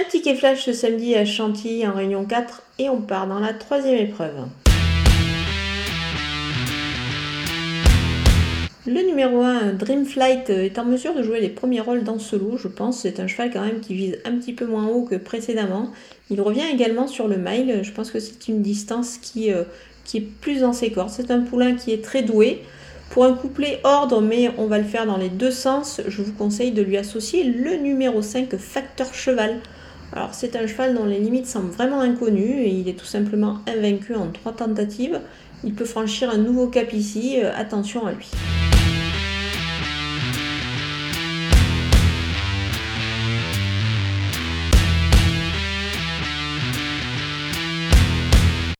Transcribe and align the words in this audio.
Un 0.00 0.08
ticket 0.08 0.34
flash 0.34 0.64
ce 0.64 0.72
samedi 0.72 1.14
à 1.14 1.26
Chantilly 1.26 1.86
en 1.86 1.92
Réunion 1.92 2.24
4 2.24 2.62
et 2.78 2.88
on 2.88 3.02
part 3.02 3.26
dans 3.26 3.38
la 3.38 3.52
troisième 3.52 3.98
épreuve. 3.98 4.46
Le 8.86 9.06
numéro 9.06 9.42
1, 9.42 9.74
Dreamflight, 9.74 10.48
est 10.48 10.78
en 10.78 10.86
mesure 10.86 11.14
de 11.14 11.22
jouer 11.22 11.40
les 11.40 11.50
premiers 11.50 11.82
rôles 11.82 12.02
dans 12.02 12.18
ce 12.18 12.34
lot, 12.34 12.56
je 12.56 12.68
pense. 12.68 13.02
C'est 13.02 13.20
un 13.20 13.26
cheval 13.26 13.50
quand 13.52 13.60
même 13.60 13.80
qui 13.80 13.92
vise 13.92 14.18
un 14.24 14.38
petit 14.38 14.54
peu 14.54 14.64
moins 14.64 14.86
haut 14.86 15.04
que 15.04 15.16
précédemment. 15.16 15.90
Il 16.30 16.40
revient 16.40 16.66
également 16.72 17.06
sur 17.06 17.28
le 17.28 17.36
mile. 17.36 17.80
Je 17.82 17.92
pense 17.92 18.10
que 18.10 18.20
c'est 18.20 18.48
une 18.48 18.62
distance 18.62 19.18
qui, 19.18 19.52
euh, 19.52 19.64
qui 20.04 20.16
est 20.16 20.26
plus 20.40 20.60
dans 20.60 20.72
ses 20.72 20.92
cordes. 20.92 21.10
C'est 21.10 21.30
un 21.30 21.40
poulain 21.40 21.74
qui 21.74 21.92
est 21.92 22.02
très 22.02 22.22
doué. 22.22 22.62
Pour 23.10 23.24
un 23.24 23.34
couplet 23.34 23.80
ordre, 23.84 24.22
mais 24.22 24.50
on 24.56 24.66
va 24.66 24.78
le 24.78 24.84
faire 24.84 25.04
dans 25.04 25.18
les 25.18 25.28
deux 25.28 25.50
sens, 25.50 26.00
je 26.06 26.22
vous 26.22 26.32
conseille 26.32 26.70
de 26.70 26.80
lui 26.80 26.96
associer 26.96 27.44
le 27.44 27.74
numéro 27.76 28.22
5, 28.22 28.56
Facteur 28.56 29.12
Cheval. 29.12 29.60
Alors 30.12 30.34
c'est 30.34 30.56
un 30.56 30.66
cheval 30.66 30.94
dont 30.94 31.04
les 31.04 31.18
limites 31.18 31.46
semblent 31.46 31.70
vraiment 31.70 32.00
inconnues 32.00 32.62
et 32.62 32.68
il 32.68 32.88
est 32.88 32.98
tout 32.98 33.04
simplement 33.04 33.58
invaincu 33.66 34.14
en 34.14 34.28
trois 34.28 34.52
tentatives. 34.52 35.20
Il 35.62 35.74
peut 35.74 35.84
franchir 35.84 36.30
un 36.30 36.38
nouveau 36.38 36.66
cap 36.66 36.92
ici, 36.92 37.40
euh, 37.42 37.52
attention 37.54 38.06
à 38.06 38.12
lui. 38.12 38.30